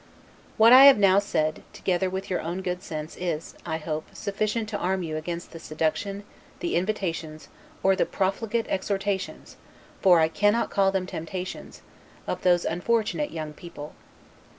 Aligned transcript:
What 0.57 0.73
I 0.73 0.85
have 0.85 0.97
now 0.97 1.19
said, 1.19 1.61
together 1.73 2.09
with 2.09 2.27
your 2.27 2.41
own 2.41 2.63
good 2.63 2.81
sense, 2.81 3.15
is, 3.17 3.53
I 3.67 3.77
hope, 3.77 4.05
sufficient 4.15 4.67
to 4.69 4.77
arm 4.79 5.03
you 5.03 5.15
against 5.15 5.51
the 5.51 5.59
seduction, 5.59 6.23
the 6.59 6.73
invitations, 6.75 7.49
or 7.83 7.95
the 7.95 8.07
profligate 8.07 8.65
exhortations 8.67 9.57
(for 10.01 10.19
I 10.19 10.27
cannot 10.27 10.71
call 10.71 10.91
them 10.91 11.05
temptations) 11.05 11.83
of 12.25 12.41
those 12.41 12.65
unfortunate 12.65 13.29
young 13.29 13.53
people. 13.53 13.93